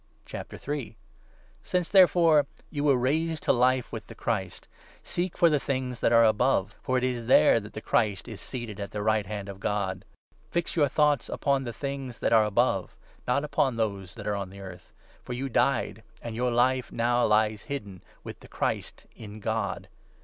sharing 0.25 0.95
Since, 1.61 1.91
therefore, 1.91 2.47
you 2.71 2.83
were 2.83 2.97
raised 2.97 3.43
to 3.43 3.53
Life 3.53 3.91
with 3.91 4.05
i 4.09 4.15
Christ's 4.15 4.61
the 4.61 4.65
Christ, 4.65 4.67
seek 5.03 5.37
for 5.37 5.47
the 5.47 5.59
things 5.59 5.99
that 5.99 6.11
are 6.11 6.23
above; 6.25 6.73
Resurrection. 6.81 6.81
for 6.81 6.99
;t 6.99 7.13
;s 7.17 7.27
there 7.27 7.59
that 7.59 7.73
the 7.73 7.81
Christ 7.81 8.27
is 8.27 8.41
'seated 8.41 8.79
at 8.79 8.89
the 8.89 9.03
right 9.03 9.27
hand 9.27 9.47
of 9.47 9.59
God.' 9.59 10.03
Fix 10.49 10.75
your 10.75 10.87
thoughts 10.87 11.29
upon 11.29 11.65
the 11.65 11.71
things 11.71 12.17
that 12.19 12.29
2 12.29 12.35
are 12.35 12.45
above, 12.45 12.95
not 13.27 13.43
upon 13.43 13.75
those 13.75 14.15
that 14.15 14.25
are 14.25 14.33
on 14.35 14.51
earth. 14.55 14.91
For 15.21 15.33
you 15.33 15.49
died, 15.49 16.01
3 16.15 16.29
and 16.29 16.35
your 16.35 16.49
Life 16.49 16.91
now 16.91 17.23
lies 17.27 17.61
hidden, 17.69 18.01
with 18.23 18.39
the 18.39 18.47
Christ, 18.47 19.05
in 19.15 19.39
God. 19.39 19.87